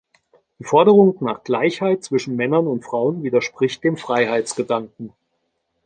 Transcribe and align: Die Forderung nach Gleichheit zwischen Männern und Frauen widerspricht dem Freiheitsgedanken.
Die 0.57 0.63
Forderung 0.63 1.17
nach 1.23 1.43
Gleichheit 1.43 2.03
zwischen 2.03 2.35
Männern 2.35 2.65
und 2.65 2.83
Frauen 2.83 3.21
widerspricht 3.21 3.83
dem 3.83 3.97
Freiheitsgedanken. 3.97 5.13